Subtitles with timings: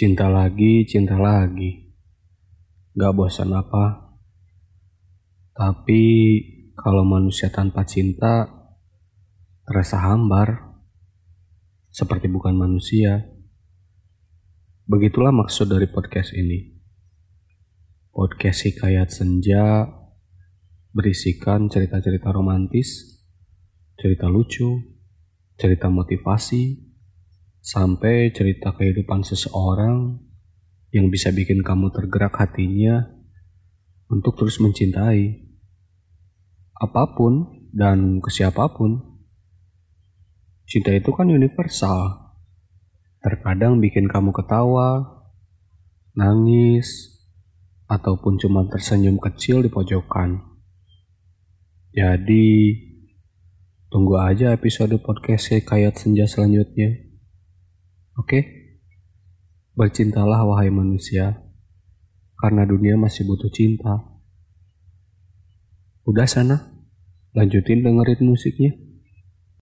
[0.00, 1.92] Cinta lagi, cinta lagi.
[2.96, 4.16] Gak bosan apa.
[5.52, 6.04] Tapi
[6.72, 8.48] kalau manusia tanpa cinta
[9.68, 10.72] terasa hambar.
[11.92, 13.28] Seperti bukan manusia.
[14.88, 16.80] Begitulah maksud dari podcast ini.
[18.08, 19.84] Podcast Hikayat Senja
[20.96, 23.20] berisikan cerita-cerita romantis,
[24.00, 24.80] cerita lucu,
[25.60, 26.89] cerita motivasi,
[27.60, 30.16] sampai cerita kehidupan seseorang
[30.90, 33.06] yang bisa bikin kamu tergerak hatinya
[34.10, 35.46] untuk terus mencintai
[36.80, 38.98] apa pun dan ke siapa pun.
[40.64, 42.32] Cinta itu kan universal.
[43.20, 45.20] Terkadang bikin kamu ketawa,
[46.16, 47.20] nangis,
[47.90, 50.40] ataupun cuma tersenyum kecil di pojokan.
[51.90, 52.48] Jadi,
[53.90, 57.09] tunggu aja episode podcast kayak senja selanjutnya.
[58.20, 58.68] Oke?
[59.72, 61.40] Bercintalah wahai manusia,
[62.36, 64.04] karena dunia masih butuh cinta.
[66.04, 66.84] Udah sana,
[67.32, 68.76] lanjutin dengerin musiknya.